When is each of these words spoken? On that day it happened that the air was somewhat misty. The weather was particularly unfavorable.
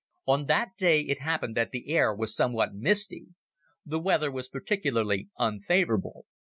On 0.25 0.47
that 0.47 0.69
day 0.79 1.01
it 1.01 1.19
happened 1.19 1.55
that 1.55 1.69
the 1.69 1.89
air 1.91 2.11
was 2.11 2.35
somewhat 2.35 2.73
misty. 2.73 3.27
The 3.85 3.99
weather 3.99 4.31
was 4.31 4.49
particularly 4.49 5.29
unfavorable. 5.37 6.25